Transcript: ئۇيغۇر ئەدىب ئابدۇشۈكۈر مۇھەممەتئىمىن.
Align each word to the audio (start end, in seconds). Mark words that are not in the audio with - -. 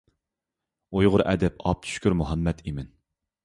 ئۇيغۇر 1.01 1.23
ئەدىب 1.33 1.61
ئابدۇشۈكۈر 1.67 2.19
مۇھەممەتئىمىن. 2.23 2.93